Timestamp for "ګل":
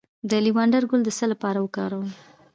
0.89-1.01